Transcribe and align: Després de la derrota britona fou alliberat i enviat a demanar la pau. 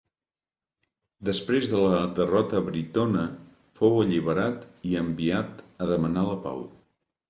Després 1.29 1.67
de 1.73 1.83
la 1.83 1.99
derrota 2.21 2.63
britona 2.71 3.29
fou 3.83 4.03
alliberat 4.07 4.69
i 4.95 5.01
enviat 5.07 5.67
a 5.89 5.95
demanar 5.97 6.31
la 6.35 6.45
pau. 6.51 6.71